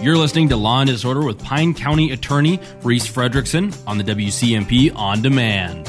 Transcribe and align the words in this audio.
You're 0.00 0.16
listening 0.16 0.48
to 0.50 0.56
Law 0.56 0.80
and 0.80 0.88
Disorder 0.88 1.24
with 1.24 1.42
Pine 1.42 1.74
County 1.74 2.12
Attorney 2.12 2.60
Reese 2.82 3.08
Fredrickson 3.08 3.76
on 3.84 3.98
the 3.98 4.04
WCMP 4.04 4.94
On 4.94 5.20
Demand. 5.20 5.88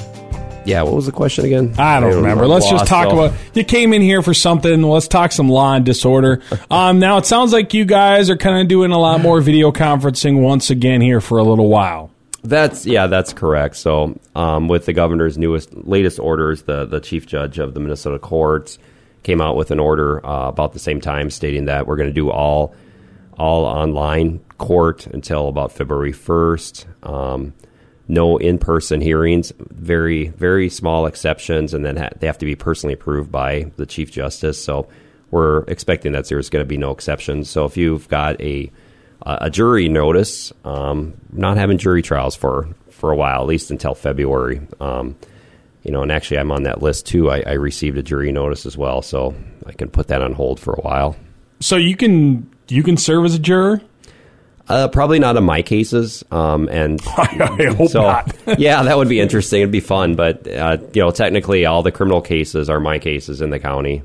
Yeah, 0.66 0.82
what 0.82 0.96
was 0.96 1.06
the 1.06 1.12
question 1.12 1.46
again? 1.46 1.76
I 1.78 2.00
don't 2.00 2.16
remember. 2.16 2.48
Let's 2.48 2.68
just 2.68 2.88
talk 2.88 3.12
so- 3.12 3.26
about. 3.26 3.40
You 3.54 3.64
came 3.64 3.94
in 3.94 4.02
here 4.02 4.24
for 4.24 4.34
something. 4.34 4.82
Let's 4.82 5.08
talk 5.08 5.32
some 5.32 5.48
law 5.48 5.76
and 5.76 5.86
disorder. 5.86 6.42
Um, 6.72 7.00
now 7.00 7.18
it 7.18 7.26
sounds 7.26 7.52
like 7.52 7.74
you 7.74 7.84
guys 7.84 8.30
are 8.30 8.38
kind 8.38 8.62
of 8.62 8.68
doing 8.68 8.92
a 8.92 8.98
lot 9.00 9.22
more 9.22 9.42
video 9.42 9.72
conferencing 9.72 10.40
once 10.40 10.70
again 10.70 11.02
here 11.02 11.20
for 11.20 11.40
a 11.40 11.44
little 11.44 11.68
while. 11.68 12.12
That's 12.44 12.86
yeah, 12.86 13.08
that's 13.08 13.34
correct. 13.34 13.76
So, 13.76 14.20
um, 14.36 14.68
with 14.68 14.86
the 14.86 14.94
governor's 14.94 15.38
newest, 15.38 15.74
latest 15.76 16.20
orders, 16.20 16.64
the 16.64 16.86
the 16.86 17.00
chief 17.00 17.26
judge 17.26 17.58
of 17.58 17.74
the 17.74 17.80
Minnesota 17.80 18.20
courts 18.20 18.78
came 19.24 19.42
out 19.42 19.56
with 19.56 19.72
an 19.72 19.80
order 19.80 20.24
uh, 20.26 20.50
about 20.50 20.74
the 20.74 20.80
same 20.80 21.02
time, 21.02 21.32
stating 21.32 21.66
that 21.66 21.88
we're 21.88 21.96
going 21.98 22.10
to 22.10 22.14
do 22.14 22.30
all 22.30 22.76
all 23.40 23.66
online 23.66 24.40
court 24.58 25.08
until 25.08 25.48
about 25.48 25.72
February 25.72 26.12
first. 26.12 26.86
Um, 27.04 27.54
no 28.08 28.38
in 28.38 28.58
person 28.58 29.02
hearings, 29.02 29.54
very 29.60 30.30
very 30.30 30.70
small 30.70 31.06
exceptions, 31.06 31.74
and 31.74 31.86
then 31.86 31.98
ha- 31.98 32.10
they 32.20 32.28
have 32.28 32.40
to 32.40 32.46
be 32.46 32.56
personally 32.56 32.94
approved 32.94 33.32
by 33.32 33.72
the 33.78 33.86
chief 33.86 34.12
justice. 34.12 34.62
So, 34.62 34.88
we're 35.32 35.64
expecting 35.66 36.14
that 36.14 36.28
there's 36.28 36.50
going 36.50 36.66
to 36.66 36.68
be 36.68 36.78
no 36.78 36.92
exceptions. 36.92 37.50
So, 37.50 37.66
if 37.66 37.78
you've 37.78 38.08
got 38.10 38.42
a 38.42 38.72
a 39.22 39.50
jury 39.50 39.90
notice, 39.90 40.54
um, 40.64 41.14
not 41.32 41.58
having 41.58 41.78
jury 41.78 42.02
trials 42.02 42.36
for, 42.36 42.70
for 42.90 43.12
a 43.12 43.16
while, 43.16 43.42
at 43.42 43.48
least 43.48 43.72
until 43.72 43.94
February. 43.94 44.62
Um, 44.80 45.18
you 45.84 45.92
know, 45.92 46.02
and 46.02 46.12
actually, 46.12 46.40
I'm 46.40 46.52
on 46.52 46.64
that 46.64 46.82
list 46.82 47.06
too. 47.06 47.30
I, 47.30 47.42
I 47.46 47.54
received 47.54 47.98
a 47.98 48.04
jury 48.04 48.32
notice 48.32 48.66
as 48.66 48.78
well, 48.78 49.02
so 49.02 49.36
I 49.66 49.72
can 49.74 49.90
put 49.90 50.08
that 50.08 50.22
on 50.22 50.34
hold 50.34 50.60
for 50.60 50.74
a 50.74 50.82
while. 50.82 51.16
So 51.62 51.76
you 51.76 51.96
can 51.96 52.50
you 52.70 52.84
can 52.84 52.98
serve 52.98 53.26
as 53.26 53.36
a 53.36 53.40
juror. 53.40 53.82
Uh, 54.68 54.88
probably 54.88 55.18
not 55.18 55.36
in 55.36 55.44
my 55.44 55.64
cases, 55.64 56.24
um, 56.30 56.70
and 56.70 57.02
I 57.18 57.74
hope 57.76 57.90
so 57.90 58.04
not. 58.04 58.36
yeah, 58.60 58.84
that 58.84 58.98
would 58.98 59.10
be 59.10 59.20
interesting. 59.20 59.62
It'd 59.62 59.72
be 59.72 59.80
fun, 59.80 60.16
but 60.16 60.48
uh, 60.48 60.78
you 60.94 61.02
know, 61.02 61.10
technically, 61.10 61.66
all 61.66 61.82
the 61.82 61.92
criminal 61.92 62.22
cases 62.22 62.70
are 62.70 62.80
my 62.80 63.00
cases 63.00 63.42
in 63.42 63.50
the 63.50 63.60
county. 63.60 64.04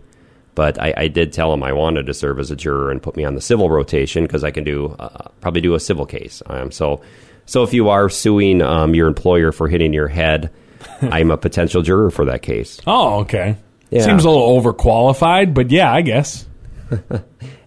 But 0.55 0.81
I, 0.81 0.95
I 0.97 1.09
did 1.09 1.33
tell 1.33 1.53
him 1.53 1.63
I 1.63 1.73
wanted 1.73 2.07
to 2.07 2.15
serve 2.15 2.39
as 2.39 2.51
a 2.51 2.57
juror 2.57 2.91
and 2.91 3.03
put 3.03 3.17
me 3.17 3.25
on 3.25 3.35
the 3.35 3.41
civil 3.41 3.69
rotation 3.69 4.23
because 4.25 4.45
I 4.45 4.53
can 4.53 4.65
do 4.65 4.97
uh, 4.99 5.29
probably 5.41 5.61
do 5.61 5.75
a 5.75 5.81
civil 5.81 6.07
case. 6.07 6.43
Um, 6.47 6.71
so, 6.71 7.03
so 7.45 7.63
if 7.63 7.75
you 7.75 7.89
are 7.91 8.09
suing 8.09 8.63
um, 8.63 8.95
your 8.95 9.09
employer 9.09 9.53
for 9.53 9.69
hitting 9.69 9.93
your 9.93 10.09
head, 10.09 10.51
I'm 11.03 11.31
a 11.31 11.37
potential 11.37 11.83
juror 11.83 12.11
for 12.11 12.25
that 12.27 12.43
case. 12.43 12.81
Oh, 12.87 13.21
okay. 13.21 13.57
Yeah. 13.91 14.05
Seems 14.05 14.25
a 14.25 14.31
little 14.31 14.61
overqualified, 14.61 15.55
but 15.55 15.71
yeah, 15.71 15.93
I 15.93 16.03
guess. 16.03 16.47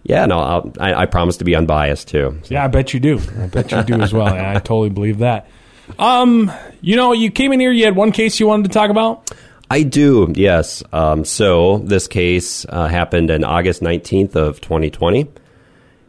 Yeah, 0.08 0.24
no, 0.24 0.38
I'll, 0.38 0.72
I, 0.80 1.02
I 1.02 1.06
promise 1.06 1.36
to 1.36 1.44
be 1.44 1.54
unbiased 1.54 2.08
too. 2.08 2.40
Yeah, 2.48 2.64
I 2.64 2.68
bet 2.68 2.94
you 2.94 3.00
do. 3.00 3.20
I 3.38 3.46
bet 3.46 3.70
you 3.70 3.82
do 3.82 4.00
as 4.00 4.10
well. 4.10 4.34
Yeah, 4.34 4.52
I 4.52 4.54
totally 4.54 4.88
believe 4.88 5.18
that. 5.18 5.50
Um, 5.98 6.50
you 6.80 6.96
know, 6.96 7.12
you 7.12 7.30
came 7.30 7.52
in 7.52 7.60
here. 7.60 7.70
You 7.70 7.84
had 7.84 7.94
one 7.94 8.10
case 8.10 8.40
you 8.40 8.46
wanted 8.46 8.64
to 8.64 8.70
talk 8.70 8.88
about. 8.88 9.30
I 9.70 9.82
do, 9.82 10.32
yes. 10.34 10.82
Um, 10.94 11.26
so 11.26 11.78
this 11.78 12.08
case 12.08 12.64
uh, 12.70 12.86
happened 12.88 13.28
in 13.28 13.44
August 13.44 13.82
19th 13.82 14.34
of 14.34 14.62
2020, 14.62 15.28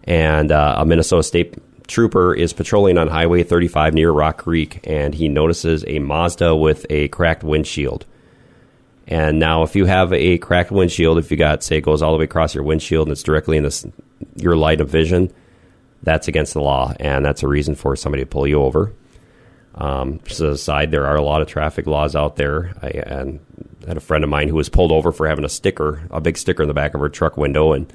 and 0.06 0.50
uh, 0.50 0.76
a 0.78 0.86
Minnesota 0.86 1.24
State 1.24 1.56
trooper 1.88 2.34
is 2.34 2.54
patrolling 2.54 2.98
on 2.98 3.10
Highway 3.10 3.44
35 3.44 3.94
near 3.96 4.12
Rock 4.12 4.38
Creek, 4.38 4.80
and 4.86 5.14
he 5.14 5.28
notices 5.28 5.84
a 5.88 6.00
Mazda 6.00 6.56
with 6.56 6.86
a 6.90 7.10
cracked 7.10 7.44
windshield. 7.44 8.06
And 9.10 9.40
now, 9.40 9.64
if 9.64 9.76
you 9.76 9.86
have 9.86 10.14
a 10.14 10.38
cracked 10.38 10.70
windshield, 10.70 11.18
if 11.18 11.32
you 11.32 11.36
got 11.36 11.64
say 11.64 11.78
it 11.78 11.82
goes 11.82 12.04
all 12.04 12.12
the 12.12 12.20
way 12.20 12.26
across 12.26 12.54
your 12.54 12.64
windshield 12.64 13.08
and 13.08 13.12
it's 13.12 13.24
directly 13.24 13.58
in 13.58 13.64
this 13.64 13.86
your 14.36 14.56
light 14.56 14.82
of 14.82 14.90
vision, 14.90 15.34
that's 16.04 16.28
against 16.28 16.54
the 16.54 16.62
law, 16.62 16.94
and 17.00 17.26
that's 17.26 17.42
a 17.42 17.48
reason 17.48 17.74
for 17.74 17.96
somebody 17.96 18.22
to 18.22 18.28
pull 18.30 18.48
you 18.48 18.62
over. 18.62 18.94
Um, 19.74 20.20
just 20.26 20.42
as 20.42 20.54
a 20.54 20.58
side, 20.58 20.92
there 20.92 21.08
are 21.08 21.16
a 21.16 21.24
lot 21.24 21.42
of 21.42 21.48
traffic 21.48 21.88
laws 21.88 22.16
out 22.16 22.36
there. 22.36 22.76
I 22.84 22.90
and 22.90 23.40
had 23.88 23.98
a 23.98 24.02
friend 24.02 24.24
of 24.24 24.30
mine 24.30 24.48
who 24.48 24.56
was 24.56 24.70
pulled 24.70 24.92
over 24.92 25.12
for 25.12 25.28
having 25.28 25.46
a 25.46 25.50
sticker, 25.50 26.04
a 26.12 26.22
big 26.22 26.38
sticker 26.38 26.62
in 26.62 26.68
the 26.68 26.76
back 26.76 26.94
of 26.94 27.02
her 27.02 27.10
truck 27.10 27.36
window, 27.36 27.74
and 27.74 27.92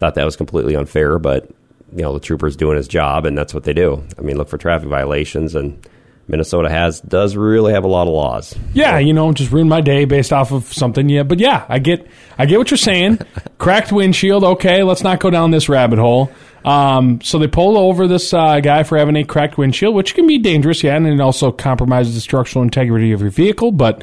thought 0.00 0.16
that 0.16 0.24
was 0.24 0.34
completely 0.34 0.74
unfair. 0.74 1.20
But 1.20 1.48
you 1.94 2.02
know, 2.02 2.12
the 2.12 2.20
trooper's 2.20 2.56
doing 2.56 2.76
his 2.76 2.88
job, 2.88 3.24
and 3.24 3.38
that's 3.38 3.54
what 3.54 3.62
they 3.62 3.72
do. 3.72 4.02
I 4.18 4.22
mean, 4.22 4.36
look 4.36 4.48
for 4.48 4.58
traffic 4.58 4.88
violations, 4.88 5.54
and 5.54 5.86
Minnesota 6.28 6.68
has 6.68 7.00
does 7.00 7.36
really 7.36 7.72
have 7.72 7.84
a 7.84 7.88
lot 7.88 8.08
of 8.08 8.12
laws. 8.12 8.54
Yeah, 8.74 8.98
you 8.98 9.12
know, 9.12 9.32
just 9.32 9.52
ruin 9.52 9.68
my 9.68 9.80
day 9.80 10.04
based 10.04 10.32
off 10.32 10.50
of 10.52 10.72
something. 10.72 11.08
Yeah, 11.08 11.22
but 11.22 11.38
yeah, 11.38 11.64
I 11.68 11.78
get, 11.78 12.06
I 12.36 12.46
get 12.46 12.58
what 12.58 12.70
you're 12.70 12.78
saying. 12.78 13.18
Cracked 13.58 13.92
windshield. 13.92 14.42
Okay, 14.42 14.82
let's 14.82 15.02
not 15.02 15.20
go 15.20 15.30
down 15.30 15.52
this 15.52 15.68
rabbit 15.68 15.98
hole. 15.98 16.30
Um, 16.64 17.20
so 17.20 17.38
they 17.38 17.46
pull 17.46 17.78
over 17.78 18.08
this 18.08 18.34
uh, 18.34 18.58
guy 18.58 18.82
for 18.82 18.98
having 18.98 19.14
a 19.14 19.24
cracked 19.24 19.56
windshield, 19.56 19.94
which 19.94 20.14
can 20.14 20.26
be 20.26 20.38
dangerous. 20.38 20.82
Yeah, 20.82 20.96
and 20.96 21.06
it 21.06 21.20
also 21.20 21.52
compromises 21.52 22.16
the 22.16 22.20
structural 22.20 22.64
integrity 22.64 23.12
of 23.12 23.20
your 23.20 23.30
vehicle. 23.30 23.70
But 23.70 24.02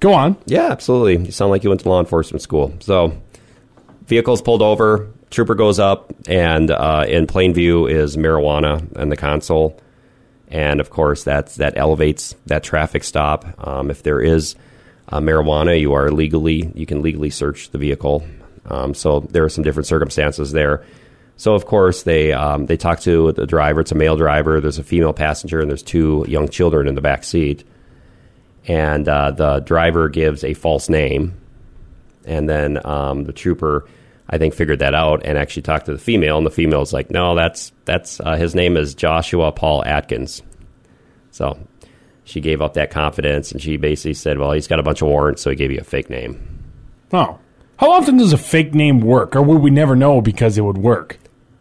go 0.00 0.12
on. 0.12 0.36
Yeah, 0.44 0.70
absolutely. 0.70 1.24
You 1.24 1.32
sound 1.32 1.50
like 1.50 1.64
you 1.64 1.70
went 1.70 1.80
to 1.82 1.88
law 1.88 2.00
enforcement 2.00 2.42
school. 2.42 2.74
So, 2.80 3.18
vehicle's 4.06 4.42
pulled 4.42 4.60
over, 4.60 5.08
trooper 5.30 5.54
goes 5.54 5.78
up, 5.78 6.12
and 6.28 6.70
uh, 6.70 7.06
in 7.08 7.26
plain 7.26 7.54
view 7.54 7.86
is 7.86 8.18
marijuana 8.18 8.94
and 8.94 9.10
the 9.10 9.16
console. 9.16 9.80
And 10.52 10.80
of 10.80 10.90
course, 10.90 11.24
that's, 11.24 11.56
that 11.56 11.76
elevates 11.76 12.36
that 12.46 12.62
traffic 12.62 13.02
stop. 13.02 13.44
Um, 13.66 13.90
if 13.90 14.04
there 14.04 14.20
is 14.20 14.54
uh, 15.08 15.18
marijuana, 15.18 15.80
you 15.80 15.94
are 15.94 16.12
legally, 16.12 16.70
you 16.74 16.86
can 16.86 17.02
legally 17.02 17.30
search 17.30 17.70
the 17.70 17.78
vehicle. 17.78 18.24
Um, 18.66 18.94
so, 18.94 19.20
there 19.20 19.42
are 19.42 19.48
some 19.48 19.64
different 19.64 19.88
circumstances 19.88 20.52
there. 20.52 20.84
So, 21.36 21.54
of 21.54 21.66
course, 21.66 22.04
they, 22.04 22.32
um, 22.32 22.66
they 22.66 22.76
talk 22.76 23.00
to 23.00 23.32
the 23.32 23.46
driver. 23.46 23.80
It's 23.80 23.90
a 23.90 23.96
male 23.96 24.14
driver, 24.14 24.60
there's 24.60 24.78
a 24.78 24.84
female 24.84 25.12
passenger, 25.12 25.60
and 25.60 25.68
there's 25.68 25.82
two 25.82 26.24
young 26.28 26.48
children 26.48 26.86
in 26.86 26.94
the 26.94 27.00
back 27.00 27.24
seat 27.24 27.64
and 28.66 29.08
uh, 29.08 29.30
the 29.32 29.60
driver 29.60 30.08
gives 30.08 30.44
a 30.44 30.54
false 30.54 30.88
name, 30.88 31.34
and 32.24 32.48
then 32.48 32.84
um, 32.86 33.24
the 33.24 33.32
trooper, 33.32 33.88
I 34.28 34.38
think, 34.38 34.54
figured 34.54 34.78
that 34.78 34.94
out 34.94 35.22
and 35.24 35.36
actually 35.36 35.62
talked 35.62 35.86
to 35.86 35.92
the 35.92 35.98
female, 35.98 36.38
and 36.38 36.46
the 36.46 36.50
female's 36.50 36.92
like, 36.92 37.10
"No, 37.10 37.34
that's 37.34 37.72
that's 37.84 38.20
uh, 38.20 38.36
his 38.36 38.54
name 38.54 38.76
is 38.76 38.94
Joshua 38.94 39.52
Paul 39.52 39.84
Atkins." 39.84 40.42
So 41.30 41.58
she 42.24 42.40
gave 42.40 42.62
up 42.62 42.74
that 42.74 42.90
confidence, 42.90 43.52
and 43.52 43.60
she 43.60 43.76
basically 43.76 44.14
said, 44.14 44.38
"Well, 44.38 44.52
he's 44.52 44.68
got 44.68 44.78
a 44.78 44.82
bunch 44.82 45.02
of 45.02 45.08
warrants, 45.08 45.42
so 45.42 45.50
he 45.50 45.56
gave 45.56 45.70
you 45.70 45.80
a 45.80 45.84
fake 45.84 46.08
name." 46.08 46.40
Oh, 47.12 47.38
how 47.76 47.90
often 47.90 48.16
does 48.16 48.32
a 48.32 48.38
fake 48.38 48.74
name 48.74 49.00
work, 49.00 49.34
or 49.34 49.42
would 49.42 49.60
we 49.60 49.70
never 49.70 49.96
know 49.96 50.20
because 50.20 50.56
it 50.56 50.62
would 50.62 50.78
work? 50.78 51.18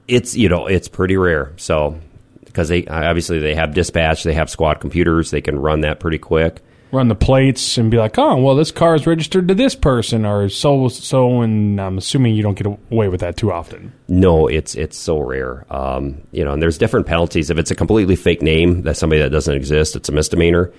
It's 0.07 0.35
you 0.35 0.49
know 0.49 0.67
it's 0.67 0.87
pretty 0.87 1.17
rare, 1.17 1.53
so 1.57 1.99
because 2.45 2.69
they 2.69 2.85
obviously 2.85 3.39
they 3.39 3.55
have 3.55 3.73
dispatch, 3.73 4.23
they 4.23 4.33
have 4.33 4.49
squad 4.49 4.75
computers, 4.79 5.31
they 5.31 5.41
can 5.41 5.57
run 5.57 5.81
that 5.81 5.99
pretty 5.99 6.19
quick. 6.19 6.61
Run 6.91 7.07
the 7.07 7.15
plates 7.15 7.77
and 7.77 7.89
be 7.89 7.97
like, 7.97 8.17
oh, 8.17 8.35
well, 8.37 8.55
this 8.55 8.71
car 8.71 8.95
is 8.95 9.07
registered 9.07 9.47
to 9.47 9.55
this 9.55 9.75
person, 9.75 10.25
or 10.25 10.49
so 10.49 10.89
so, 10.89 11.41
and 11.41 11.79
I'm 11.79 11.97
assuming 11.97 12.35
you 12.35 12.43
don't 12.43 12.55
get 12.55 12.67
away 12.67 13.07
with 13.07 13.21
that 13.21 13.37
too 13.37 13.51
often. 13.51 13.93
No, 14.09 14.47
it's 14.47 14.75
it's 14.75 14.97
so 14.97 15.19
rare. 15.19 15.65
Um, 15.69 16.21
you 16.31 16.43
know, 16.43 16.51
and 16.51 16.61
there's 16.61 16.77
different 16.77 17.07
penalties. 17.07 17.49
If 17.49 17.57
it's 17.57 17.71
a 17.71 17.75
completely 17.75 18.17
fake 18.17 18.41
name, 18.41 18.81
that's 18.81 18.99
somebody 18.99 19.21
that 19.21 19.29
doesn't 19.29 19.55
exist. 19.55 19.95
It's 19.95 20.09
a 20.09 20.11
misdemeanor. 20.11 20.73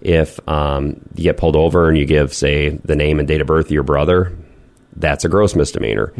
If 0.00 0.40
um, 0.48 1.00
you 1.14 1.24
get 1.24 1.36
pulled 1.36 1.56
over 1.56 1.88
and 1.88 1.96
you 1.96 2.04
give, 2.04 2.34
say, 2.34 2.70
the 2.70 2.96
name 2.96 3.18
and 3.20 3.28
date 3.28 3.40
of 3.40 3.46
birth 3.46 3.66
of 3.66 3.72
your 3.72 3.84
brother, 3.84 4.36
that's 4.96 5.24
a 5.24 5.28
gross 5.28 5.54
misdemeanor. 5.54 6.12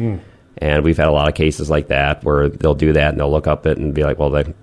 And 0.57 0.83
we've 0.83 0.97
had 0.97 1.07
a 1.07 1.11
lot 1.11 1.27
of 1.27 1.35
cases 1.35 1.69
like 1.69 1.89
that 1.89 2.23
where 2.23 2.47
they'll 2.49 2.73
do 2.73 2.93
that 2.93 3.09
and 3.09 3.19
they'll 3.19 3.29
look 3.29 3.47
up 3.47 3.65
it 3.67 3.77
and 3.77 3.93
be 3.93 4.03
like, 4.03 4.17
well, 4.17 4.29
the 4.29 4.53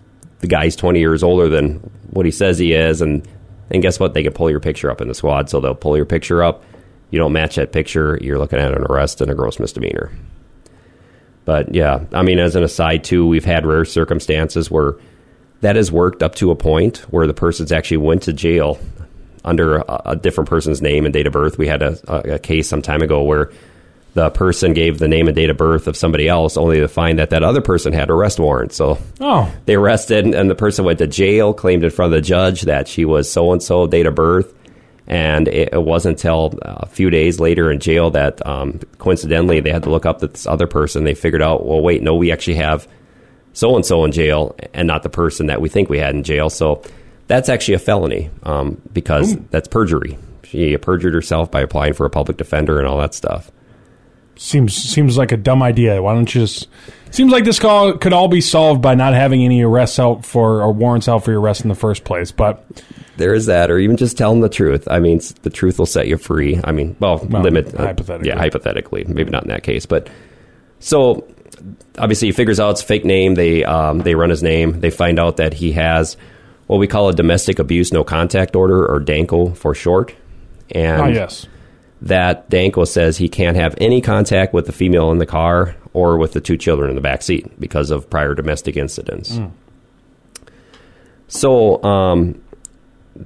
the 0.41 0.49
guy's 0.49 0.75
20 0.75 0.99
years 0.99 1.23
older 1.23 1.49
than 1.49 1.75
what 2.11 2.27
he 2.27 2.33
says 2.33 2.59
he 2.59 2.73
is, 2.73 3.01
and 3.01 3.27
and 3.73 3.83
guess 3.83 3.99
what? 3.99 4.15
They 4.15 4.23
can 4.23 4.33
pull 4.33 4.51
your 4.51 4.61
picture 4.61 4.91
up 4.91 5.01
in 5.01 5.09
the 5.09 5.15
squad, 5.15 5.51
so 5.51 5.61
they'll 5.61 5.75
pull 5.75 5.97
your 5.97 6.07
picture 6.07 6.43
up. 6.43 6.63
You 7.11 7.19
don't 7.19 7.33
match 7.33 7.57
that 7.57 7.73
picture, 7.73 8.19
you're 8.23 8.39
looking 8.39 8.59
at 8.59 8.73
an 8.73 8.85
arrest 8.85 9.21
and 9.21 9.31
a 9.31 9.35
gross 9.35 9.59
misdemeanor. 9.59 10.11
But 11.45 11.75
yeah, 11.75 12.05
I 12.13 12.23
mean, 12.23 12.39
as 12.39 12.55
an 12.55 12.63
aside, 12.63 13.05
too, 13.05 13.27
we've 13.27 13.45
had 13.45 13.67
rare 13.67 13.85
circumstances 13.85 14.71
where 14.71 14.95
that 15.61 15.77
has 15.77 15.91
worked 15.91 16.23
up 16.23 16.35
to 16.37 16.51
a 16.51 16.57
point 16.57 16.99
where 17.11 17.27
the 17.27 17.35
person's 17.35 17.73
actually 17.73 17.99
went 17.99 18.23
to 18.23 18.33
jail 18.33 18.79
under 19.45 19.79
a, 19.79 20.03
a 20.07 20.17
different 20.17 20.49
person's 20.49 20.81
name 20.81 21.05
and 21.05 21.13
date 21.13 21.27
of 21.27 21.33
birth. 21.33 21.59
We 21.59 21.67
had 21.67 21.83
a, 21.83 21.99
a, 22.09 22.35
a 22.35 22.39
case 22.39 22.69
some 22.69 22.83
time 22.83 23.03
ago 23.03 23.23
where 23.23 23.51
the 24.15 24.31
person 24.31 24.75
gave 24.75 24.99
the 24.99 25.09
name 25.09 25.27
and 25.29 25.35
date 25.35 25.49
of 25.51 25.57
birth 25.57 25.87
of 25.87 25.97
somebody 25.97 26.29
else, 26.29 26.57
only 26.57 26.81
to 26.81 26.89
find 26.89 27.19
that 27.19 27.31
that 27.31 27.43
other 27.43 27.61
person 27.63 27.93
had 27.93 28.11
arrest 28.11 28.39
warrant. 28.39 28.73
So 28.73 28.99
Oh, 29.21 29.53
they 29.65 29.75
arrested, 29.75 30.27
and 30.27 30.51
the 30.51 30.55
person 30.55 30.85
went 30.85 30.99
to 30.99 31.07
jail, 31.07 31.55
claimed 31.55 31.85
in 31.85 31.91
front 31.91 32.13
of 32.13 32.19
the 32.19 32.27
judge 32.27 32.63
that 32.63 32.89
she 32.89 33.05
was 33.05 33.31
so 33.31 33.53
and 33.53 33.63
so 33.63 33.87
date 33.87 34.07
of 34.07 34.15
birth. 34.15 34.53
And 35.07 35.49
it, 35.49 35.73
wasn't 35.83 36.19
until 36.19 36.59
a 36.63 36.87
few 36.87 37.11
days 37.11 37.41
later 37.41 37.71
in 37.73 37.81
jail 37.81 38.11
that 38.11 38.47
um, 38.47 38.79
coincidentally 38.99 39.61
they 39.61 39.71
had 39.71 39.83
to 39.83 39.91
look 39.91 40.07
up 40.07 40.21
this 40.21 40.47
other 40.47 40.67
person. 40.67 41.05
They 41.05 41.15
figured 41.15 41.43
out, 41.43 41.67
well, 41.67 41.81
wait, 41.83 42.03
no, 42.03 42.15
we 42.15 42.31
actually 42.31 42.55
have 42.55 42.87
so 43.53 43.75
and 43.77 43.85
so 43.85 44.05
in 44.05 44.13
jail 44.13 44.57
and 44.73 44.87
not 44.87 45.03
the 45.03 45.11
person 45.11 45.47
that 45.47 45.61
we 45.61 45.69
think 45.69 45.89
we 45.91 45.99
had 45.99 46.15
in 46.15 46.23
jail. 46.23 46.49
So 46.51 46.83
that's 47.27 47.49
actually 47.49 47.75
a 47.75 47.79
felony 47.81 48.31
um, 48.45 48.81
because 48.93 49.37
that's 49.51 49.69
perjury. 49.69 50.19
She 50.45 50.77
perjured 50.77 51.15
herself 51.15 51.51
by 51.51 51.63
applying 51.63 51.95
for 51.95 52.07
a 52.07 52.11
public 52.11 52.37
defender 52.37 52.79
and 52.79 52.87
all 52.87 52.99
that 52.99 53.13
stuff. 53.13 53.51
Seems 54.37 54.75
seems 54.75 55.17
like 55.19 55.31
a 55.33 55.37
dumb 55.37 55.63
idea. 55.63 56.03
Why 56.03 56.15
don't 56.15 56.33
you 56.35 56.41
just? 56.43 56.69
Seems 57.11 57.31
like 57.31 57.45
this 57.45 57.59
call 57.59 57.93
could 57.99 58.13
all 58.15 58.29
be 58.29 58.41
solved 58.41 58.81
by 58.81 58.95
not 58.95 59.13
having 59.13 59.45
any 59.45 59.63
arrests 59.63 59.99
out 59.99 60.25
for 60.25 60.63
or 60.63 60.73
warrants 60.73 61.09
out 61.09 61.25
for 61.25 61.31
your 61.31 61.41
arrest 61.41 61.63
in 61.63 61.69
the 61.69 61.75
first 61.75 62.05
place. 62.05 62.33
But 62.33 62.65
there 63.19 63.35
is 63.35 63.47
that, 63.47 63.71
or 63.71 63.79
even 63.79 63.97
just 63.99 64.17
tell 64.17 64.31
them 64.33 64.41
the 64.41 64.49
truth. 64.49 64.89
I 64.91 64.99
mean, 64.99 65.21
the 65.43 65.51
truth 65.51 65.79
will 65.79 65.87
set 65.87 66.09
you 66.09 66.17
free. 66.17 66.59
I 66.65 66.73
mean, 66.73 66.97
well, 66.99 67.19
Well, 67.29 67.43
limit 67.43 67.73
hypothetically. 67.73 68.29
yeah, 68.31 68.39
hypothetically, 68.39 69.05
maybe 69.05 69.31
not 69.31 69.43
in 69.43 69.51
that 69.51 69.63
case, 69.63 69.85
but 69.85 70.09
so 70.81 71.29
obviously 71.99 72.29
he 72.29 72.33
figures 72.33 72.59
out 72.59 72.71
it's 72.71 72.83
a 72.83 72.87
fake 72.87 73.05
name. 73.05 73.35
They 73.35 73.63
um, 73.65 73.99
they 73.99 74.15
run 74.15 74.31
his 74.31 74.43
name. 74.43 74.81
They 74.81 74.91
find 74.91 75.19
out 75.21 75.37
that 75.37 75.53
he 75.53 75.73
has 75.73 76.17
what 76.69 76.79
we 76.79 76.87
call 76.87 77.11
a 77.11 77.13
domestic 77.15 77.59
abuse 77.59 77.93
no 77.93 78.03
contact 78.03 78.57
order, 78.57 78.87
or 78.91 78.99
DANCO 78.99 79.55
for 79.57 79.75
short. 79.75 80.15
And 80.71 81.03
oh 81.03 81.07
yes, 81.09 81.47
that 82.03 82.51
DANCO 82.51 82.87
says 82.87 83.17
he 83.17 83.29
can't 83.29 83.57
have 83.57 83.75
any 83.81 84.01
contact 84.01 84.53
with 84.53 84.67
the 84.67 84.73
female 84.73 85.13
in 85.13 85.19
the 85.19 85.27
car 85.27 85.77
or 85.93 86.19
with 86.19 86.33
the 86.33 86.41
two 86.41 86.57
children 86.57 86.91
in 86.91 86.97
the 86.97 87.01
back 87.03 87.23
seat 87.23 87.49
because 87.61 87.91
of 87.91 88.11
prior 88.11 88.35
domestic 88.35 88.77
incidents. 88.77 89.39
So, 91.29 91.83
um, 91.85 92.43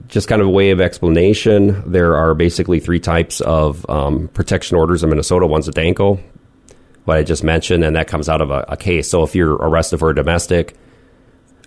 just 0.08 0.28
kind 0.28 0.42
of 0.42 0.48
a 0.48 0.50
way 0.50 0.70
of 0.70 0.80
explanation, 0.80 1.90
there 1.90 2.16
are 2.16 2.34
basically 2.34 2.78
three 2.78 3.00
types 3.00 3.40
of 3.40 3.88
um, 3.88 4.28
protection 4.28 4.76
orders 4.76 5.02
in 5.02 5.08
Minnesota. 5.08 5.46
One's 5.46 5.68
a 5.68 5.72
DANCO, 5.72 6.20
what 7.04 7.16
I 7.16 7.22
just 7.22 7.42
mentioned, 7.42 7.82
and 7.82 7.96
that 7.96 8.08
comes 8.08 8.28
out 8.28 8.42
of 8.42 8.50
a, 8.50 8.64
a 8.68 8.76
case. 8.76 9.08
So, 9.08 9.22
if 9.22 9.34
you're 9.34 9.54
arrested 9.54 9.98
for 9.98 10.10
a 10.10 10.14
domestic, 10.14 10.76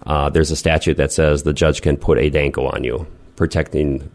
uh, 0.06 0.30
there's 0.30 0.52
a 0.52 0.56
statute 0.56 0.98
that 0.98 1.12
says 1.12 1.44
the 1.44 1.54
judge 1.54 1.82
can 1.82 1.98
put 1.98 2.20
a 2.20 2.30
DANCO 2.30 2.72
on 2.74 2.84
you, 2.84 3.08
protecting 3.36 4.12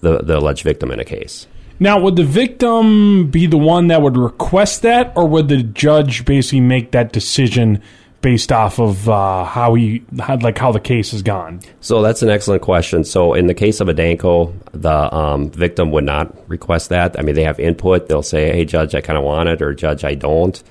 the, 0.00 0.18
the 0.18 0.38
alleged 0.38 0.64
victim 0.64 0.90
in 0.90 0.98
a 0.98 1.04
case. 1.04 1.46
Now, 1.80 2.00
would 2.00 2.16
the 2.16 2.24
victim 2.24 3.30
be 3.30 3.46
the 3.46 3.58
one 3.58 3.88
that 3.88 4.02
would 4.02 4.16
request 4.16 4.82
that, 4.82 5.12
or 5.16 5.26
would 5.26 5.48
the 5.48 5.62
judge 5.62 6.24
basically 6.24 6.60
make 6.60 6.92
that 6.92 7.12
decision 7.12 7.82
based 8.20 8.52
off 8.52 8.78
of 8.78 9.08
uh, 9.08 9.44
how 9.44 9.74
he, 9.74 10.02
how, 10.20 10.38
like 10.38 10.56
how 10.56 10.70
the 10.72 10.80
case 10.80 11.10
has 11.10 11.22
gone? 11.22 11.60
So 11.80 12.02
that's 12.02 12.22
an 12.22 12.30
excellent 12.30 12.62
question. 12.62 13.04
So 13.04 13.34
in 13.34 13.46
the 13.48 13.54
case 13.54 13.80
of 13.80 13.88
a 13.88 13.94
DANCO, 13.94 14.52
the 14.72 15.14
um, 15.14 15.50
victim 15.50 15.90
would 15.90 16.04
not 16.04 16.48
request 16.48 16.88
that. 16.90 17.18
I 17.18 17.22
mean, 17.22 17.34
they 17.34 17.44
have 17.44 17.58
input. 17.58 18.08
They'll 18.08 18.22
say, 18.22 18.52
"Hey, 18.52 18.64
judge, 18.64 18.94
I 18.94 19.00
kind 19.00 19.18
of 19.18 19.24
want 19.24 19.48
it," 19.48 19.60
or 19.60 19.74
"Judge, 19.74 20.04
I 20.04 20.14
don't." 20.14 20.62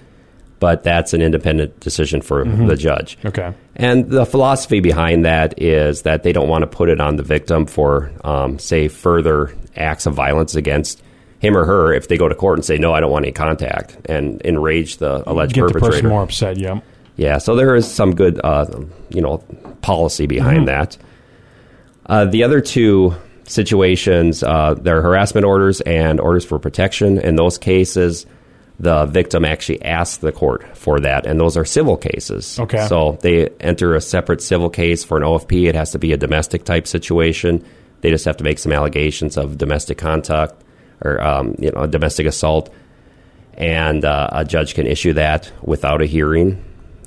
But 0.61 0.83
that's 0.83 1.13
an 1.13 1.21
independent 1.23 1.79
decision 1.79 2.21
for 2.21 2.45
the 2.45 2.75
judge. 2.77 3.17
Okay. 3.25 3.51
And 3.75 4.07
the 4.07 4.27
philosophy 4.27 4.79
behind 4.79 5.25
that 5.25 5.59
is 5.59 6.03
that 6.03 6.21
they 6.21 6.31
don't 6.31 6.47
want 6.47 6.61
to 6.61 6.67
put 6.67 6.87
it 6.87 7.01
on 7.01 7.15
the 7.15 7.23
victim 7.23 7.65
for, 7.65 8.11
um, 8.23 8.59
say, 8.59 8.87
further 8.87 9.53
acts 9.75 10.05
of 10.05 10.13
violence 10.13 10.53
against 10.53 11.01
him 11.39 11.57
or 11.57 11.65
her 11.65 11.91
if 11.91 12.07
they 12.09 12.15
go 12.15 12.27
to 12.27 12.35
court 12.35 12.59
and 12.59 12.65
say, 12.65 12.77
no, 12.77 12.93
I 12.93 12.99
don't 12.99 13.11
want 13.11 13.25
any 13.25 13.31
contact, 13.31 13.97
and 14.05 14.39
enrage 14.45 14.97
the 14.97 15.27
alleged 15.27 15.55
Get 15.55 15.61
the 15.61 15.73
perpetrator. 15.73 15.91
person 15.93 16.09
more 16.09 16.21
upset. 16.21 16.57
Yeah. 16.57 16.81
Yeah, 17.17 17.39
so 17.39 17.55
there 17.55 17.75
is 17.75 17.91
some 17.91 18.13
good, 18.13 18.39
uh, 18.43 18.67
you 19.09 19.21
know, 19.21 19.39
policy 19.81 20.27
behind 20.27 20.67
that. 20.67 20.95
Uh, 22.05 22.25
the 22.25 22.43
other 22.43 22.61
two 22.61 23.15
situations, 23.45 24.43
uh, 24.43 24.75
there 24.75 24.99
are 24.99 25.01
harassment 25.01 25.45
orders 25.45 25.81
and 25.81 26.19
orders 26.19 26.45
for 26.45 26.59
protection. 26.59 27.17
In 27.17 27.35
those 27.35 27.57
cases, 27.57 28.27
the 28.81 29.05
victim 29.05 29.45
actually 29.45 29.79
asks 29.83 30.17
the 30.17 30.31
court 30.31 30.75
for 30.75 30.99
that, 31.01 31.27
and 31.27 31.39
those 31.39 31.55
are 31.55 31.63
civil 31.63 31.95
cases. 31.95 32.59
Okay. 32.59 32.87
So 32.87 33.19
they 33.21 33.47
enter 33.59 33.93
a 33.93 34.01
separate 34.01 34.41
civil 34.41 34.71
case 34.71 35.03
for 35.03 35.17
an 35.17 35.23
OFP. 35.23 35.69
It 35.69 35.75
has 35.75 35.91
to 35.91 35.99
be 35.99 36.13
a 36.13 36.17
domestic 36.17 36.63
type 36.63 36.87
situation. 36.87 37.63
They 38.01 38.09
just 38.09 38.25
have 38.25 38.37
to 38.37 38.43
make 38.43 38.57
some 38.57 38.71
allegations 38.71 39.37
of 39.37 39.59
domestic 39.59 39.99
contact 39.99 40.55
or 41.03 41.21
um, 41.21 41.55
you 41.59 41.71
know 41.71 41.85
domestic 41.85 42.25
assault, 42.25 42.73
and 43.53 44.03
uh, 44.03 44.29
a 44.31 44.45
judge 44.45 44.73
can 44.73 44.87
issue 44.87 45.13
that 45.13 45.51
without 45.61 46.01
a 46.01 46.05
hearing. 46.07 46.63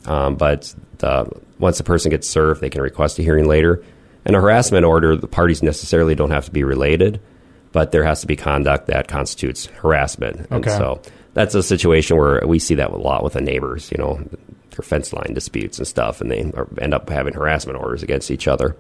Um, 0.06 0.37
but 0.37 0.73
the, 0.99 1.29
once 1.59 1.79
the 1.79 1.85
person 1.85 2.11
gets 2.11 2.29
served, 2.29 2.61
they 2.61 2.71
can 2.71 2.82
request 2.82 3.19
a 3.19 3.23
hearing 3.23 3.49
later. 3.49 3.82
And 4.25 4.37
a 4.37 4.41
harassment 4.41 4.85
order, 4.85 5.17
the 5.17 5.26
parties 5.26 5.61
necessarily 5.62 6.15
don't 6.15 6.31
have 6.31 6.44
to 6.44 6.50
be 6.53 6.62
related, 6.62 7.21
but 7.73 7.91
there 7.91 8.05
has 8.05 8.21
to 8.21 8.26
be 8.26 8.37
conduct 8.37 8.87
that 8.87 9.09
constitutes 9.09 9.67
harassment. 9.67 10.47
And 10.50 10.65
Okay. 10.65 10.71
so 10.76 11.00
that's 11.35 11.55
a 11.55 11.63
situation 11.63 12.17
where 12.17 12.41
we 12.47 12.59
see 12.59 12.77
that 12.77 12.91
a 12.91 12.97
lot 12.97 13.23
with 13.23 13.35
the 13.35 13.41
neighbors, 13.41 13.91
you 13.91 13.99
know, 13.99 14.17
their 14.71 14.83
fence 14.83 15.13
line 15.13 15.35
disputes 15.35 15.79
and 15.79 15.87
stuff, 15.87 16.21
and 16.21 16.31
they 16.31 16.51
are, 16.57 16.69
end 16.81 16.95
up 16.95 17.09
having 17.09 17.35
harassment 17.35 17.79
orders 17.79 18.03
against 18.03 18.31
each 18.31 18.49
other. 18.49 18.77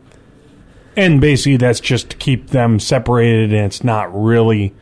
And 0.96 1.20
basically, 1.20 1.56
that's 1.56 1.80
just 1.80 2.10
to 2.10 2.16
keep 2.16 2.50
them 2.50 2.78
separated, 2.78 3.52
and 3.52 3.66
it's 3.66 3.82
not 3.82 4.14
really 4.14 4.72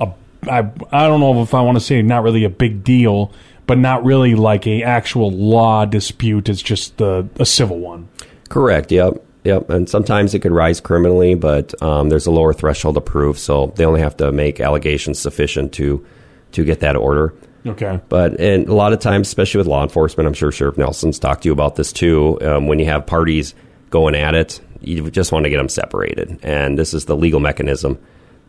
a. 0.00 0.12
I 0.48 0.70
I 0.90 1.06
don't 1.06 1.20
know 1.20 1.40
if 1.42 1.54
I 1.54 1.62
want 1.62 1.76
to 1.76 1.84
say 1.84 2.02
not 2.02 2.24
really 2.24 2.42
a 2.44 2.50
big 2.50 2.82
deal, 2.82 3.32
but 3.66 3.78
not 3.78 4.04
really 4.04 4.34
like 4.34 4.66
a 4.66 4.82
actual 4.82 5.30
law 5.30 5.84
dispute. 5.84 6.48
It's 6.48 6.62
just 6.62 6.96
the 6.96 7.28
a 7.36 7.46
civil 7.46 7.78
one. 7.78 8.08
Correct. 8.48 8.90
Yep. 8.90 9.24
Yep. 9.44 9.70
And 9.70 9.88
sometimes 9.88 10.34
it 10.34 10.40
could 10.40 10.52
rise 10.52 10.80
criminally, 10.80 11.34
but 11.34 11.80
um, 11.82 12.08
there's 12.08 12.26
a 12.26 12.30
lower 12.30 12.52
threshold 12.52 12.96
of 12.96 13.04
proof, 13.04 13.38
so 13.38 13.72
they 13.76 13.84
only 13.84 14.00
have 14.00 14.16
to 14.18 14.30
make 14.32 14.60
allegations 14.60 15.18
sufficient 15.18 15.72
to 15.74 16.04
to 16.52 16.64
get 16.64 16.80
that 16.80 16.96
order. 16.96 17.34
Okay. 17.66 18.00
But 18.08 18.40
and 18.40 18.68
a 18.68 18.74
lot 18.74 18.92
of 18.92 18.98
times, 18.98 19.28
especially 19.28 19.58
with 19.58 19.66
law 19.68 19.82
enforcement, 19.82 20.26
I'm 20.26 20.34
sure 20.34 20.50
Sheriff 20.50 20.76
Nelson's 20.76 21.18
talked 21.18 21.42
to 21.44 21.48
you 21.48 21.52
about 21.52 21.76
this 21.76 21.92
too. 21.92 22.38
Um, 22.42 22.66
when 22.66 22.78
you 22.78 22.86
have 22.86 23.06
parties 23.06 23.54
going 23.90 24.14
at 24.14 24.34
it, 24.34 24.60
you 24.80 25.10
just 25.10 25.30
want 25.30 25.44
to 25.44 25.50
get 25.50 25.58
them 25.58 25.68
separated, 25.68 26.40
and 26.42 26.78
this 26.78 26.92
is 26.92 27.04
the 27.04 27.16
legal 27.16 27.38
mechanism 27.40 27.98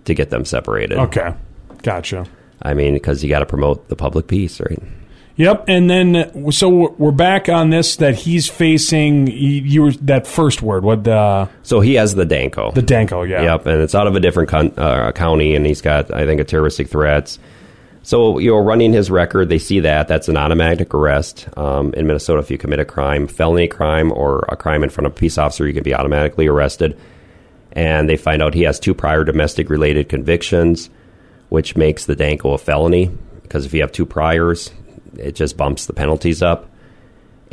to 0.06 0.14
get 0.16 0.30
them 0.32 0.46
separated. 0.46 0.98
Okay. 0.98 1.34
Gotcha. 1.84 2.26
I 2.62 2.74
mean, 2.74 2.94
because 2.94 3.24
you 3.24 3.30
got 3.30 3.40
to 3.40 3.46
promote 3.46 3.90
the 3.90 3.96
public 3.96 4.28
peace, 4.28 4.60
right? 4.60 4.82
Yep, 5.36 5.66
and 5.68 5.90
then 5.90 6.52
so 6.52 6.92
we're 6.92 7.12
back 7.12 7.50
on 7.50 7.72
this 7.72 7.96
that 7.98 8.16
he's 8.16 8.48
facing. 8.48 9.26
You, 9.28 9.34
you 9.64 9.82
were 9.82 9.92
that 9.94 10.28
first 10.28 10.62
word, 10.62 10.84
what 10.84 11.04
the 11.04 11.50
So 11.64 11.82
he 11.82 11.96
has 11.96 12.14
the 12.14 12.26
DANCO. 12.26 12.74
the 12.76 12.84
DANCO? 12.84 13.28
Yeah. 13.28 13.42
Yep, 13.42 13.66
and 13.66 13.82
it's 13.82 13.96
out 13.96 14.06
of 14.08 14.16
a 14.16 14.20
different 14.20 14.50
con- 14.50 14.74
uh, 14.78 15.12
county, 15.12 15.56
and 15.56 15.66
he's 15.66 15.82
got, 15.82 16.14
I 16.14 16.26
think, 16.26 16.40
a 16.40 16.44
terroristic 16.44 16.88
threats. 16.88 17.40
So, 18.06 18.38
you 18.38 18.52
know, 18.52 18.58
running 18.58 18.92
his 18.92 19.10
record, 19.10 19.48
they 19.48 19.58
see 19.58 19.80
that. 19.80 20.10
That's 20.10 20.28
an 20.28 20.36
automatic 20.36 20.94
arrest. 20.94 21.48
Um, 21.58 21.94
in 21.94 22.06
Minnesota, 22.06 22.40
if 22.40 22.52
you 22.52 22.58
commit 22.58 22.80
a 22.80 22.86
crime, 22.86 23.28
felony 23.28 23.70
crime, 23.70 24.12
or 24.12 24.46
a 24.50 24.58
crime 24.58 24.84
in 24.84 24.90
front 24.90 25.06
of 25.08 25.14
a 25.14 25.16
peace 25.16 25.38
officer, 25.38 25.66
you 25.66 25.74
can 25.74 25.84
be 25.84 25.96
automatically 25.96 26.48
arrested. 26.48 27.00
And 27.72 28.10
they 28.10 28.18
find 28.18 28.42
out 28.42 28.54
he 28.54 28.64
has 28.64 28.78
two 28.78 28.94
prior 28.94 29.24
domestic 29.24 29.70
related 29.70 30.10
convictions, 30.10 30.90
which 31.48 31.78
makes 31.78 32.06
the 32.06 32.16
DANCO 32.16 32.54
a 32.54 32.58
felony. 32.58 33.10
Because 33.42 33.66
if 33.66 33.74
you 33.74 33.80
have 33.80 33.92
two 33.94 34.06
priors, 34.06 34.70
it 35.18 35.34
just 35.36 35.56
bumps 35.56 35.86
the 35.86 35.94
penalties 35.94 36.42
up. 36.42 36.70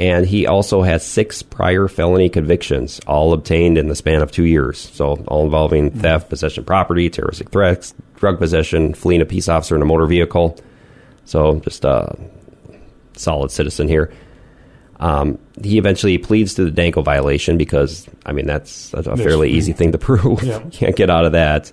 And 0.00 0.25
he 0.25 0.47
also 0.47 0.81
has 0.81 1.06
six 1.06 1.43
prior 1.43 1.87
felony 1.87 2.30
convictions, 2.30 3.00
all 3.07 3.35
obtained 3.35 3.76
in 3.76 3.88
the 3.88 3.95
span 3.95 4.23
of 4.23 4.33
two 4.33 4.45
years. 4.45 4.78
So, 4.78 5.23
all 5.28 5.45
involving 5.45 5.90
theft, 5.90 6.30
possession 6.30 6.62
of 6.62 6.66
property, 6.66 7.11
terroristic 7.11 7.50
threats, 7.50 7.92
drug 8.16 8.38
possession, 8.38 8.95
fleeing 8.95 9.21
a 9.21 9.26
peace 9.26 9.47
officer 9.47 9.76
in 9.76 9.83
a 9.83 9.85
motor 9.85 10.07
vehicle. 10.07 10.59
So, 11.26 11.61
just 11.61 11.85
a 11.85 12.19
solid 13.12 13.50
citizen 13.50 13.88
here. 13.88 14.11
Um, 15.00 15.38
he 15.62 15.76
eventually 15.76 16.16
pleads 16.16 16.54
to 16.54 16.64
the 16.64 16.71
DANCO 16.71 17.04
violation 17.04 17.59
because, 17.59 18.09
I 18.25 18.33
mean, 18.33 18.47
that's, 18.47 18.88
that's 18.90 19.07
a 19.07 19.19
fairly 19.19 19.50
easy 19.50 19.75
thing 19.75 19.92
to 19.92 19.99
prove. 19.99 20.42
Yeah. 20.42 20.61
Can't 20.71 20.97
get 20.97 21.11
out 21.11 21.26
of 21.26 21.33
that. 21.33 21.73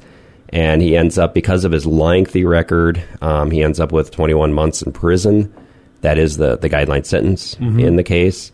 And 0.49 0.81
he 0.81 0.97
ends 0.97 1.17
up, 1.17 1.33
because 1.33 1.63
of 1.63 1.71
his 1.71 1.85
lengthy 1.85 2.43
record, 2.43 3.01
um, 3.21 3.51
he 3.51 3.63
ends 3.63 3.79
up 3.79 3.93
with 3.93 4.11
21 4.11 4.53
months 4.53 4.81
in 4.81 4.91
prison. 4.91 5.53
That 6.01 6.17
is 6.17 6.37
the, 6.37 6.57
the 6.57 6.69
guideline 6.69 7.05
sentence 7.05 7.55
in 7.79 7.95
the 7.95 8.03
case. 8.03 8.51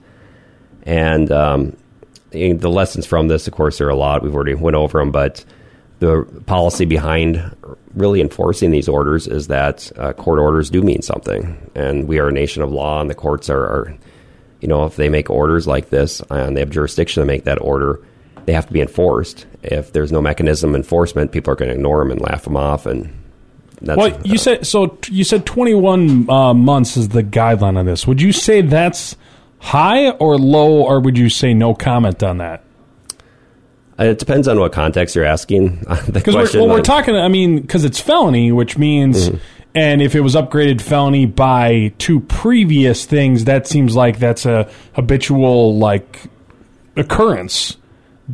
And 0.83 1.31
um, 1.31 1.77
the 2.31 2.69
lessons 2.69 3.05
from 3.05 3.27
this, 3.27 3.47
of 3.47 3.53
course, 3.53 3.77
there 3.77 3.87
are 3.87 3.91
a 3.91 3.95
lot. 3.95 4.23
We've 4.23 4.35
already 4.35 4.53
went 4.53 4.75
over 4.75 4.99
them, 4.99 5.11
but 5.11 5.45
the 5.99 6.23
policy 6.45 6.85
behind 6.85 7.55
really 7.93 8.19
enforcing 8.19 8.71
these 8.71 8.89
orders 8.89 9.27
is 9.27 9.47
that 9.47 9.91
uh, 9.97 10.11
court 10.13 10.39
orders 10.39 10.69
do 10.69 10.81
mean 10.81 11.01
something, 11.01 11.71
and 11.75 12.07
we 12.07 12.19
are 12.19 12.27
a 12.27 12.33
nation 12.33 12.63
of 12.63 12.71
law, 12.71 12.99
and 12.99 13.09
the 13.09 13.15
courts 13.15 13.49
are, 13.49 13.63
are, 13.63 13.97
you 14.59 14.67
know, 14.67 14.85
if 14.85 14.97
they 14.97 15.07
make 15.07 15.29
orders 15.29 15.67
like 15.67 15.89
this 15.89 16.21
and 16.29 16.57
they 16.57 16.59
have 16.59 16.69
jurisdiction 16.69 17.21
to 17.21 17.25
make 17.25 17.45
that 17.45 17.61
order, 17.61 18.01
they 18.45 18.53
have 18.53 18.67
to 18.67 18.73
be 18.73 18.81
enforced. 18.81 19.45
If 19.61 19.93
there's 19.93 20.11
no 20.11 20.21
mechanism 20.21 20.75
enforcement, 20.75 21.31
people 21.31 21.53
are 21.53 21.55
going 21.55 21.69
to 21.69 21.75
ignore 21.75 21.99
them 21.99 22.11
and 22.11 22.19
laugh 22.19 22.43
them 22.43 22.57
off, 22.57 22.85
and 22.85 23.13
that's 23.83 23.97
Well, 23.97 24.21
you 24.23 24.37
said 24.37 24.65
so. 24.65 24.97
You 25.09 25.23
said 25.23 25.45
twenty-one 25.45 26.29
uh, 26.29 26.53
months 26.53 26.97
is 26.97 27.09
the 27.09 27.23
guideline 27.23 27.77
on 27.77 27.85
this. 27.85 28.07
Would 28.07 28.21
you 28.21 28.31
say 28.31 28.61
that's 28.61 29.15
high 29.59 30.09
or 30.11 30.37
low, 30.37 30.83
or 30.83 30.99
would 30.99 31.17
you 31.17 31.29
say 31.29 31.53
no 31.53 31.73
comment 31.73 32.23
on 32.23 32.37
that? 32.39 32.63
uh, 33.99 34.05
it 34.05 34.17
depends 34.19 34.47
on 34.47 34.59
what 34.59 34.71
context 34.73 35.15
you're 35.15 35.25
asking. 35.25 35.79
the 36.07 36.11
Because 36.13 36.33
we're, 36.33 36.41
question, 36.41 36.61
well, 36.61 36.69
we're 36.69 36.81
talking. 36.81 37.15
I 37.15 37.27
mean, 37.27 37.61
because 37.61 37.85
it's 37.85 37.99
felony, 37.99 38.51
which 38.51 38.77
means, 38.77 39.29
Mm-hmm. 39.29 39.37
and 39.75 40.01
if 40.01 40.15
it 40.15 40.21
was 40.21 40.33
upgraded 40.35 40.81
felony 40.81 41.25
by 41.27 41.93
two 41.99 42.19
previous 42.21 43.05
things, 43.05 43.45
that 43.45 43.67
seems 43.67 43.95
like 43.95 44.17
that's 44.17 44.45
a 44.45 44.69
habitual 44.93 45.77
like 45.77 46.21
occurrence 46.95 47.77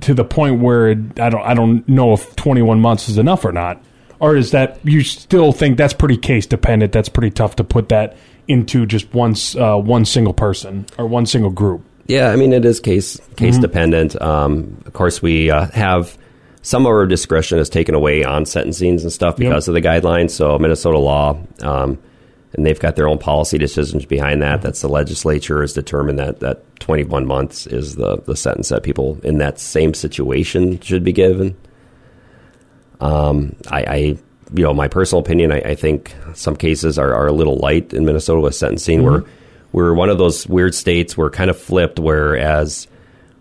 to 0.01 0.13
the 0.13 0.23
point 0.23 0.61
where 0.61 0.89
I 0.91 0.93
don't. 1.29 1.41
I 1.41 1.53
don't 1.53 1.87
know 1.89 2.13
if 2.13 2.35
twenty-one 2.35 2.79
months 2.79 3.09
is 3.09 3.17
enough 3.17 3.43
or 3.43 3.51
not. 3.51 3.83
Or 4.19 4.35
is 4.35 4.51
that 4.51 4.79
you 4.83 5.03
still 5.03 5.51
think 5.51 5.77
that's 5.77 5.93
pretty 5.93 6.17
case 6.17 6.45
dependent? 6.45 6.91
That's 6.91 7.09
pretty 7.09 7.31
tough 7.31 7.55
to 7.57 7.63
put 7.63 7.89
that 7.89 8.17
into 8.47 8.85
just 8.85 9.13
one 9.13 9.35
uh, 9.57 9.77
one 9.77 10.05
single 10.05 10.33
person 10.33 10.85
or 10.97 11.07
one 11.07 11.25
single 11.25 11.51
group. 11.51 11.81
Yeah, 12.07 12.31
I 12.31 12.35
mean 12.35 12.53
it 12.53 12.65
is 12.65 12.79
case 12.79 13.19
case 13.35 13.57
dependent. 13.57 14.19
Um, 14.21 14.81
of 14.85 14.93
course, 14.93 15.21
we 15.21 15.51
uh, 15.51 15.67
have 15.67 16.17
some 16.61 16.85
of 16.85 16.91
our 16.91 17.05
discretion 17.05 17.59
is 17.59 17.69
taken 17.69 17.95
away 17.95 18.23
on 18.23 18.43
sentencings 18.43 19.03
and 19.03 19.11
stuff 19.11 19.37
because 19.37 19.67
of 19.67 19.73
the 19.75 19.81
guidelines. 19.81 20.31
So 20.31 20.57
Minnesota 20.57 20.97
law, 20.97 21.39
um, 21.61 21.99
and 22.53 22.65
they've 22.65 22.79
got 22.79 22.95
their 22.95 23.07
own 23.07 23.19
policy 23.19 23.57
decisions 23.59 24.05
behind 24.05 24.41
that. 24.41 24.61
That's 24.61 24.81
the 24.81 24.89
legislature 24.89 25.61
has 25.61 25.73
determined 25.73 26.17
that 26.19 26.39
that 26.39 26.63
21 26.79 27.27
months 27.27 27.67
is 27.67 27.95
the 27.95 28.17
the 28.17 28.35
sentence 28.35 28.69
that 28.69 28.83
people 28.83 29.19
in 29.23 29.37
that 29.37 29.59
same 29.59 29.93
situation 29.93 30.79
should 30.79 31.03
be 31.03 31.13
given. 31.13 31.55
Um, 32.99 33.55
I, 33.69 33.83
I 33.83 33.95
you 34.53 34.63
know, 34.63 34.73
my 34.73 34.87
personal 34.87 35.21
opinion, 35.21 35.51
I, 35.51 35.59
I 35.59 35.75
think 35.75 36.15
some 36.33 36.55
cases 36.55 36.97
are, 36.97 37.13
are 37.13 37.27
a 37.27 37.31
little 37.31 37.57
light 37.57 37.93
in 37.93 38.05
Minnesota 38.05 38.41
with 38.41 38.55
sentencing. 38.55 39.03
We're 39.03 39.23
we're 39.71 39.93
one 39.93 40.09
of 40.09 40.17
those 40.17 40.47
weird 40.47 40.73
states. 40.73 41.15
We're 41.15 41.29
kind 41.29 41.49
of 41.49 41.59
flipped, 41.59 41.99
whereas 41.99 42.87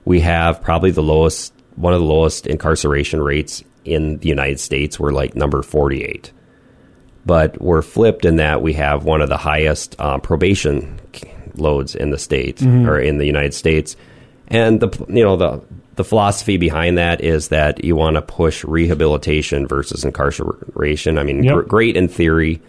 we 0.04 0.20
have 0.20 0.62
probably 0.62 0.90
the 0.90 1.02
lowest, 1.02 1.54
one 1.76 1.94
of 1.94 2.00
the 2.00 2.06
lowest 2.06 2.46
incarceration 2.46 3.22
rates 3.22 3.64
in 3.84 4.18
the 4.18 4.28
United 4.28 4.60
States. 4.60 5.00
We're 5.00 5.12
like 5.12 5.34
number 5.34 5.62
forty-eight, 5.62 6.32
but 7.24 7.60
we're 7.60 7.82
flipped 7.82 8.26
in 8.26 8.36
that 8.36 8.60
we 8.60 8.74
have 8.74 9.04
one 9.04 9.22
of 9.22 9.30
the 9.30 9.38
highest 9.38 9.96
uh, 9.98 10.18
probation 10.18 11.00
loads 11.54 11.94
in 11.94 12.10
the 12.10 12.18
state 12.18 12.62
or 12.62 13.00
in 13.00 13.18
the 13.18 13.26
United 13.26 13.54
States, 13.54 13.96
and 14.48 14.78
the 14.80 15.06
you 15.08 15.24
know 15.24 15.36
the 15.36 15.62
the 15.98 16.04
philosophy 16.04 16.56
behind 16.56 16.96
that 16.96 17.20
is 17.20 17.48
that 17.48 17.84
you 17.84 17.96
want 17.96 18.14
to 18.14 18.22
push 18.22 18.64
rehabilitation 18.64 19.66
versus 19.66 20.04
incarceration. 20.04 21.18
I 21.18 21.24
mean, 21.24 21.42
Yep. 21.42 21.54
gr- 21.54 21.60
great 21.62 21.96
in 21.96 22.06
theory, 22.06 22.62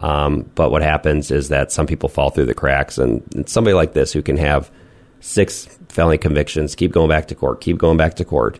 um, 0.00 0.50
but 0.54 0.70
what 0.70 0.80
happens 0.82 1.30
is 1.30 1.50
that 1.50 1.70
some 1.70 1.86
people 1.86 2.08
fall 2.08 2.30
through 2.30 2.46
the 2.46 2.54
cracks, 2.54 2.96
and, 2.98 3.22
and 3.34 3.46
somebody 3.48 3.74
like 3.74 3.92
this 3.92 4.12
who 4.12 4.22
can 4.22 4.38
have 4.38 4.70
six 5.20 5.66
felony 5.88 6.16
convictions, 6.18 6.74
keep 6.74 6.90
going 6.90 7.08
back 7.08 7.28
to 7.28 7.34
court, 7.34 7.60
keep 7.60 7.76
going 7.78 7.98
back 7.98 8.14
to 8.14 8.24
court, 8.24 8.58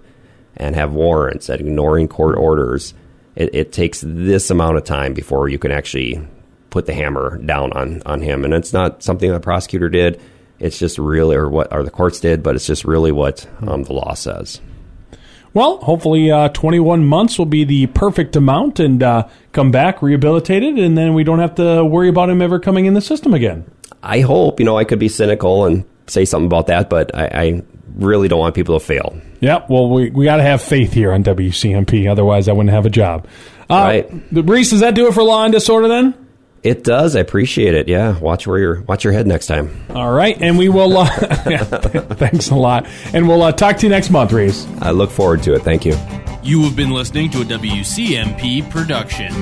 and 0.57 0.77
have 0.77 0.93
warrants 0.93 1.49
and 1.49 1.61
ignoring 1.61 2.07
court 2.07 2.37
orders, 2.37 2.93
it, 3.37 3.55
it 3.55 3.73
takes 3.73 4.03
this 4.07 4.51
amount 4.51 4.77
of 4.77 4.85
time 4.85 5.15
before 5.15 5.49
you 5.49 5.59
can 5.59 5.71
actually 5.71 6.21
put 6.69 6.85
the 6.87 6.93
hammer 6.95 7.39
down 7.39 7.73
on, 7.73 8.03
on 8.05 8.21
him. 8.21 8.45
And 8.45 8.53
it's 8.53 8.73
not 8.73 9.03
something 9.03 9.31
the 9.31 9.41
prosecutor 9.41 9.89
did. 9.89 10.21
It's 10.59 10.79
just 10.79 10.99
really, 10.99 11.37
or 11.37 11.49
what, 11.49 11.73
or 11.73 11.83
the 11.83 11.91
courts 11.91 12.21
did, 12.21 12.43
but 12.43 12.55
it's 12.55 12.67
just 12.67 12.85
really 12.85 13.13
what 13.13 13.47
um, 13.67 13.83
the 13.85 13.93
law 13.93 14.15
says. 14.15 14.61
Well, 15.53 15.79
hopefully, 15.79 16.31
uh, 16.33 16.49
21 16.49 17.05
months 17.05 17.39
will 17.39 17.47
be 17.47 17.65
the 17.65 17.87
perfect 17.87 18.35
amount 18.35 18.81
and 18.81 19.03
uh, 19.03 19.29
come 19.53 19.71
back 19.71 20.03
rehabilitated, 20.03 20.79
and 20.79 20.99
then 20.99 21.15
we 21.15 21.23
don't 21.23 21.39
have 21.39 21.55
to 21.57 21.85
worry 21.85 22.09
about 22.09 22.29
him 22.29 22.43
ever 22.43 22.59
coming 22.59 22.87
in 22.87 22.95
the 22.95 23.01
system 23.01 23.35
again. 23.35 23.65
I 24.03 24.21
hope, 24.21 24.59
you 24.59 24.67
know, 24.67 24.77
I 24.77 24.85
could 24.85 24.99
be 24.99 25.09
cynical 25.09 25.65
and 25.65 25.85
say 26.09 26.25
something 26.25 26.47
about 26.47 26.67
that, 26.67 26.91
but 26.91 27.15
I, 27.15 27.27
I 27.27 27.63
really 27.97 28.27
don't 28.27 28.41
want 28.41 28.55
people 28.57 28.79
to 28.79 28.85
fail. 28.85 29.17
Yeah, 29.41 29.65
well, 29.69 29.89
we, 29.89 30.11
we 30.11 30.25
got 30.25 30.37
to 30.37 30.43
have 30.43 30.61
faith 30.61 30.93
here 30.93 31.13
on 31.13 31.23
WCMP, 31.23 32.11
otherwise, 32.11 32.49
I 32.49 32.53
wouldn't 32.53 32.75
have 32.75 32.87
a 32.87 32.91
job. 32.91 33.29
Uh, 33.71 33.75
Right. 33.75 34.11
Reese, 34.33 34.71
does 34.71 34.81
that 34.81 34.95
do 34.95 35.07
it 35.07 35.15
for 35.15 35.23
Law 35.23 35.45
and 35.45 35.53
Disorder 35.53 35.87
then? 35.89 36.24
It 36.65 36.83
does. 36.83 37.15
I 37.15 37.21
appreciate 37.21 37.75
it. 37.75 37.89
Yeah. 37.89 38.19
Watch 38.19 38.47
where 38.47 38.59
you're, 38.59 38.81
watch 38.83 39.05
your 39.05 39.13
head 39.13 39.27
next 39.27 39.47
time. 39.47 39.85
All 39.91 40.11
right, 40.11 40.41
and 40.41 40.57
we 40.57 40.71
will. 40.71 40.97
Uh, 40.97 41.07
thanks 42.15 42.51
a 42.51 42.55
lot, 42.55 42.87
and 43.13 43.29
we'll 43.29 43.43
uh, 43.43 43.53
talk 43.53 43.77
to 43.79 43.87
you 43.87 43.91
next 43.91 44.11
month, 44.11 44.33
Reese. 44.33 44.67
I 44.81 44.91
look 44.91 45.11
forward 45.11 45.43
to 45.43 45.55
it. 45.55 45.61
Thank 45.61 45.85
you. 45.85 45.95
You 46.43 46.63
have 46.63 46.75
been 46.75 46.91
listening 46.91 47.31
to 47.31 47.43
a 47.43 47.45
WCMP 47.45 48.69
production. 48.71 49.33